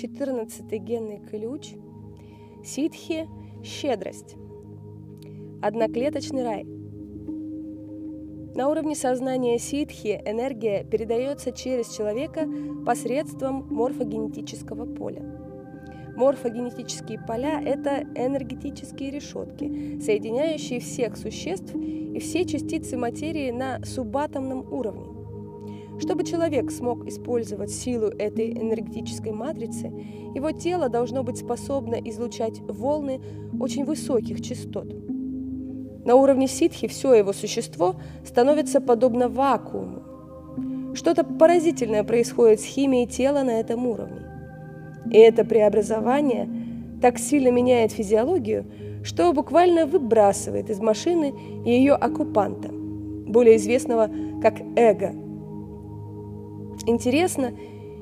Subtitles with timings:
[0.00, 1.74] 14 генный ключ
[2.64, 3.28] Ситхи–
[3.62, 4.34] щедрость.
[5.60, 6.64] Одноклеточный рай.
[8.54, 12.48] На уровне сознания ситхи энергия передается через человека
[12.86, 15.22] посредством морфогенетического поля.
[16.16, 25.19] Морфогенетические поля– это энергетические решетки, соединяющие всех существ и все частицы материи на субатомном уровне.
[26.00, 29.92] Чтобы человек смог использовать силу этой энергетической матрицы,
[30.34, 33.20] его тело должно быть способно излучать волны
[33.60, 34.86] очень высоких частот.
[36.06, 40.94] На уровне ситхи все его существо становится подобно вакууму.
[40.94, 44.22] Что-то поразительное происходит с химией тела на этом уровне.
[45.10, 46.48] И это преобразование
[47.02, 48.64] так сильно меняет физиологию,
[49.04, 51.34] что буквально выбрасывает из машины
[51.66, 55.14] ее оккупанта, более известного как эго–
[56.86, 57.52] интересно,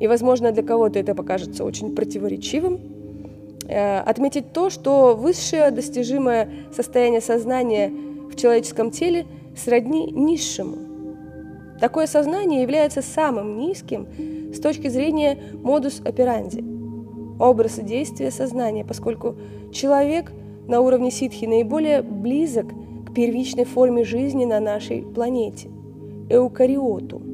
[0.00, 2.80] и, возможно, для кого-то это покажется очень противоречивым,
[3.68, 7.92] э, отметить то, что высшее достижимое состояние сознания
[8.30, 9.26] в человеческом теле
[9.56, 10.76] сродни низшему.
[11.80, 14.06] Такое сознание является самым низким
[14.54, 16.64] с точки зрения модус операнди,
[17.38, 19.36] образа действия сознания, поскольку
[19.72, 20.32] человек
[20.66, 22.66] на уровне ситхи наиболее близок
[23.06, 25.68] к первичной форме жизни на нашей планете–
[26.28, 27.22] эукариоту–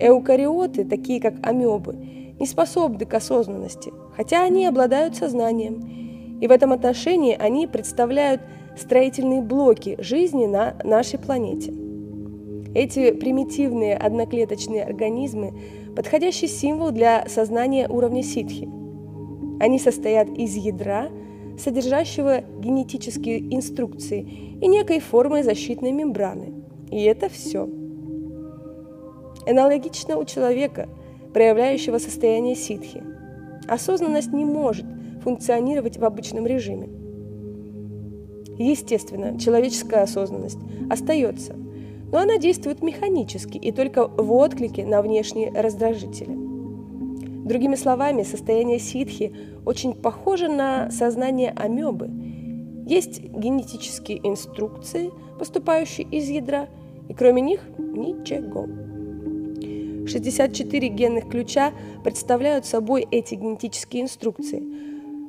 [0.00, 1.94] Эукариоты, такие как амебы,
[2.38, 6.38] не способны к осознанности, хотя они обладают сознанием.
[6.40, 8.40] И в этом отношении они представляют
[8.76, 11.74] строительные блоки жизни на нашей планете.
[12.74, 15.58] Эти примитивные одноклеточные организмы–
[15.96, 18.68] подходящий символ для сознания уровня ситхи.
[19.58, 21.08] Они состоят из ядра,
[21.58, 24.20] содержащего генетические инструкции
[24.60, 26.52] и некой формы защитной мембраны.
[26.92, 27.68] И это все–
[29.48, 30.88] аналогично у человека,
[31.32, 33.02] проявляющего состояние ситхи.
[33.66, 34.86] Осознанность не может
[35.22, 36.88] функционировать в обычном режиме.
[38.58, 40.58] Естественно, человеческая осознанность
[40.90, 41.54] остается,
[42.10, 46.36] но она действует механически и только в отклике на внешние раздражители.
[47.44, 49.34] Другими словами, состояние ситхи
[49.64, 52.10] очень похоже на сознание амебы.
[52.86, 56.68] Есть генетические инструкции, поступающие из ядра,
[57.08, 58.66] и кроме них ничего.
[60.08, 64.62] 64 генных ключа представляют собой эти генетические инструкции,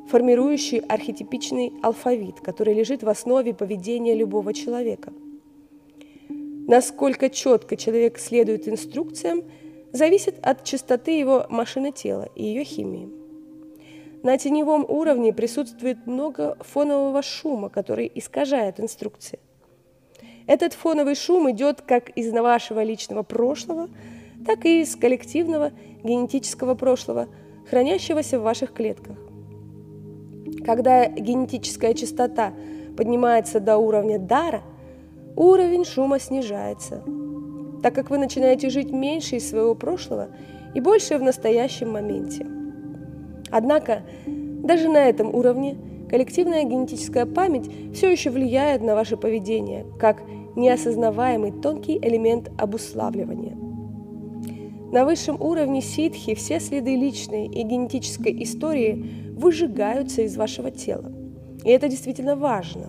[0.10, 5.14] формирующие архетипичный алфавит, который лежит в основе поведения любого человека.
[6.68, 9.44] Насколько четко человек следует инструкциям,
[9.92, 13.10] зависит от частоты его машины тела и ее химии.
[14.22, 19.40] На теневом уровне присутствует много фонового шума, который искажает инструкции.
[20.46, 23.90] Этот фоновый шум идет как из вашего личного прошлого–
[24.46, 25.72] так и из коллективного
[26.04, 27.28] генетического прошлого,
[27.70, 29.18] хранящегося в ваших клетках.
[30.66, 32.54] Когда генетическая частота
[32.98, 34.62] поднимается до уровня дара,
[35.36, 37.04] уровень шума снижается,
[37.82, 40.30] так как вы начинаете жить меньше из своего прошлого
[40.74, 42.46] и больше в настоящем моменте.
[43.52, 45.78] Однако даже на этом уровне
[46.10, 50.22] коллективная генетическая память все еще влияет на ваше поведение как
[50.56, 53.58] неосознаваемый тонкий элемент обуславливания–
[54.92, 61.12] на высшем уровне ситхи все следы личной и генетической истории выжигаются из вашего тела.
[61.64, 62.88] И это действительно важно.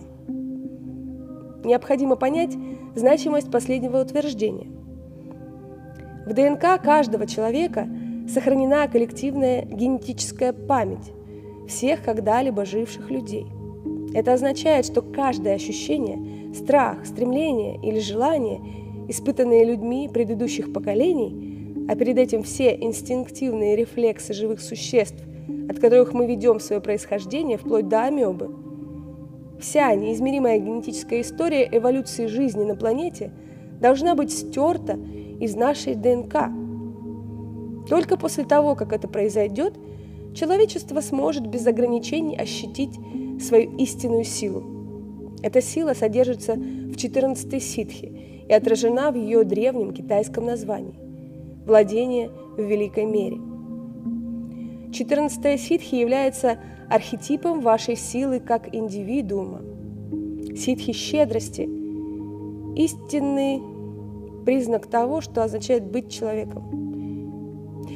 [1.63, 2.57] Необходимо понять
[2.95, 4.67] значимость последнего утверждения.
[6.25, 7.87] В ДНК каждого человека
[8.27, 11.11] сохранена коллективная генетическая память
[11.67, 13.45] всех когда-либо живших людей.
[14.13, 18.59] Это означает, что каждое ощущение, страх, стремление или желание,
[19.07, 21.49] испытанные людьми предыдущих поколений–
[21.91, 25.21] а перед этим все инстинктивные рефлексы живых существ,
[25.69, 28.49] от которых мы ведем свое происхождение, вплоть до амебы.
[29.59, 33.33] Вся неизмеримая генетическая история эволюции жизни на планете
[33.81, 34.97] должна быть стерта
[35.41, 36.49] из нашей ДНК.
[37.89, 39.73] Только после того, как это произойдет,
[40.33, 42.97] человечество сможет без ограничений ощутить
[43.41, 44.63] свою истинную силу.
[45.43, 51.10] Эта сила содержится в 14-й ситхе и отражена в ее древнем китайском названии
[51.65, 53.37] владение в великой мере.
[54.93, 56.59] 14 ситхи является
[56.89, 59.61] архетипом вашей силы как индивидуума.
[60.55, 61.61] Ситхи щедрости–
[62.75, 63.61] истинный
[64.45, 66.63] признак того, что означает быть человеком.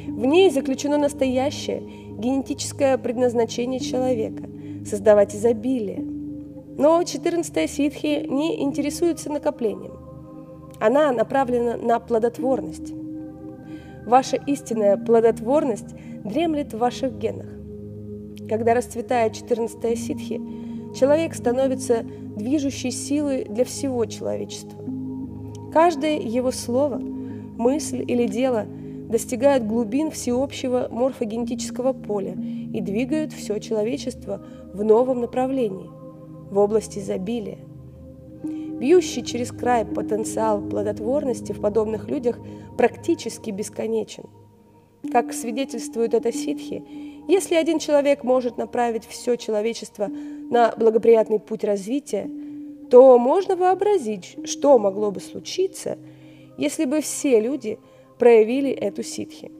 [0.08, 1.82] В ней заключено настоящее
[2.18, 4.48] генетическое предназначение человека–
[4.86, 6.02] создавать изобилие.
[6.78, 9.92] Но 14 ситхи не интересуется накоплением.
[10.80, 12.92] Она направлена на плодотворность.
[14.06, 15.94] Ваша истинная плодотворность
[16.24, 17.48] дремлет в ваших генах.
[18.48, 20.40] Когда расцветает 14 ситхи,
[20.94, 22.04] человек становится
[22.36, 24.78] движущей силой для всего человечества.
[25.72, 28.66] Каждое его слово, мысль или дело
[29.08, 32.36] достигают глубин всеобщего морфогенетического поля
[32.72, 35.90] и двигают все человечество в новом направлении,
[36.50, 37.58] в области изобилия.
[38.78, 42.38] Бьющий через край потенциал плодотворности в подобных людях
[42.76, 44.24] практически бесконечен.
[45.10, 46.84] Как свидетельствуют это ситхи,
[47.28, 52.30] если один человек может направить все человечество на благоприятный путь развития,
[52.90, 55.98] то можно вообразить, что могло бы случиться,
[56.58, 57.78] если бы все люди
[58.18, 59.50] проявили эту ситхи.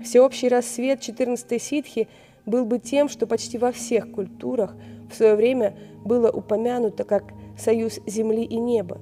[0.00, 2.08] Всеобщий рассвет 14 ситхи
[2.44, 4.74] был бы тем, что почти во всех культурах
[5.10, 7.24] в свое время было упомянуто как
[7.58, 8.98] союз земли и неба.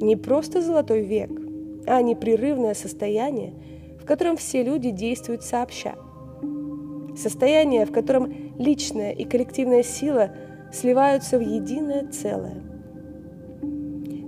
[0.00, 1.30] Не просто золотой век,
[1.86, 3.54] а непрерывное состояние,
[4.00, 5.94] в котором все люди действуют сообща.
[7.16, 10.30] Состояние, в котором личная и коллективная сила
[10.72, 12.62] сливаются в единое целое.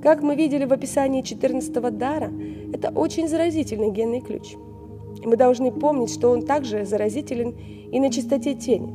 [0.03, 2.31] Как мы видели в описании 14-го дара,
[2.75, 4.55] это очень заразительный генный ключ.
[5.25, 7.55] Мы должны помнить, что он также заразителен
[7.91, 8.95] и на чистоте тени.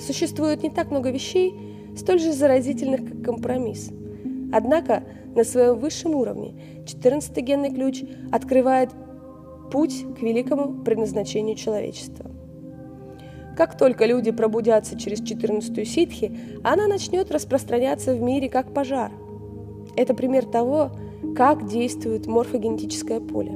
[0.00, 1.54] Существует не так много вещей,
[1.96, 3.90] столь же заразительных, как компромисс.
[4.52, 5.02] Однако
[5.34, 6.54] на своем высшем уровне
[6.84, 8.90] 14-й генный ключ открывает
[9.70, 12.30] путь к великому предназначению человечества.
[13.56, 19.10] Как только люди пробудятся через 14-ю ситхи, она начнет распространяться в мире как пожар.
[19.96, 20.90] Это пример того,
[21.34, 23.52] как действует морфогенетическое поле.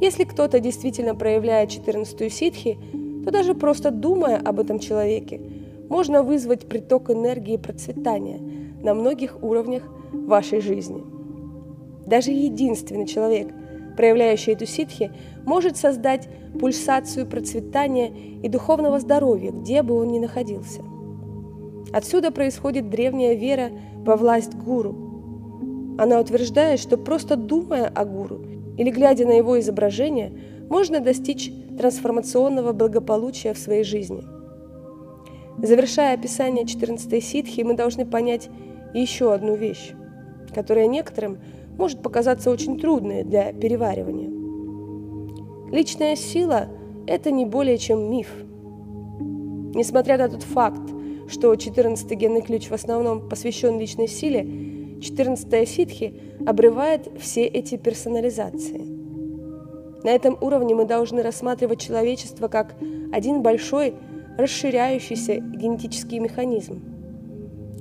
[0.00, 2.78] Если кто-то действительно проявляет 14-ю ситхи,
[3.24, 5.40] то даже просто думая об этом человеке,
[5.88, 8.40] можно вызвать приток энергии процветания
[8.82, 11.02] на многих уровнях вашей жизни.
[12.06, 13.48] Даже единственный человек,
[13.96, 15.10] проявляющий эту ситхи,
[15.44, 16.28] может создать
[16.58, 18.12] пульсацию процветания
[18.42, 20.82] и духовного здоровья, где бы он ни находился.
[21.92, 25.96] Отсюда происходит древняя вера во власть гуру.
[25.98, 28.40] Она утверждает, что просто думая о гуру
[28.76, 30.32] или глядя на его изображение,
[30.68, 34.22] можно достичь трансформационного благополучия в своей жизни–
[35.62, 38.50] Завершая описание 14 ситхи, мы должны понять
[38.92, 39.92] еще одну вещь,
[40.54, 41.38] которая некоторым
[41.78, 44.30] может показаться очень трудной для переваривания.
[45.72, 46.68] Личная сила–
[47.06, 48.28] это не более чем миф.
[49.74, 50.90] Несмотря на тот факт,
[51.28, 56.14] что 14 генный ключ в основном посвящен личной силе, 14 ситхи
[56.46, 58.80] обрывает все эти персонализации.
[60.04, 62.76] На этом уровне мы должны рассматривать человечество как
[63.12, 63.94] один большой
[64.36, 66.82] расширяющийся генетический механизм.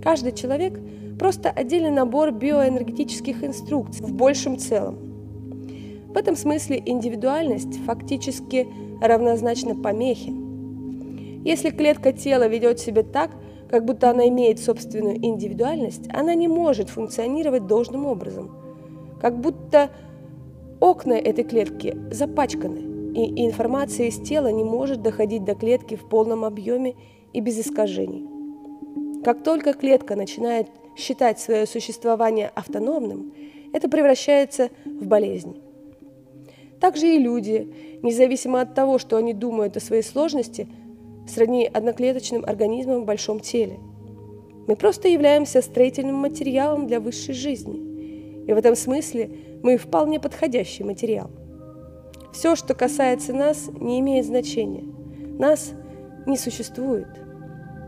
[0.04, 0.80] Каждый человек–
[1.20, 4.98] просто отдельный набор биоэнергетических инструкций в большем целом.
[6.08, 8.68] В этом смысле индивидуальность фактически
[9.02, 10.32] равнозначна помехе.
[11.44, 13.32] Если клетка тела ведет себя так,
[13.70, 18.52] как будто она имеет собственную индивидуальность, она не может функционировать должным образом,
[19.22, 19.90] как будто
[20.80, 26.44] окна этой клетки запачканы– и информация из тела не может доходить до клетки в полном
[26.44, 26.96] объеме
[27.32, 28.28] и без искажений.
[29.24, 30.68] Как только клетка начинает
[30.98, 33.34] считать свое существование автономным,
[33.72, 35.58] это превращается в болезнь.
[36.82, 37.74] Также и люди,
[38.04, 40.68] независимо от того, что они думают о своей сложности,
[41.26, 43.80] сродни одноклеточным организмам в большом теле.
[44.68, 48.46] Мы просто являемся строительным материалом для высшей жизни.
[48.46, 49.32] И в этом смысле
[49.64, 51.32] мы вполне подходящий материал–
[52.36, 54.84] все, что касается нас, не имеет значения.
[55.40, 55.72] Нас
[56.26, 57.08] не существует.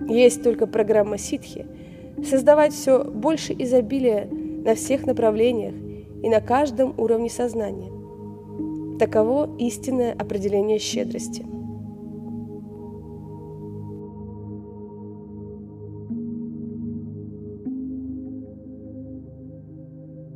[0.08, 1.66] Есть только программа ситхи–
[2.24, 5.76] создавать все больше изобилия на всех направлениях
[6.24, 7.92] и на каждом уровне сознания.
[9.00, 11.46] Таково истинное определение щедрости.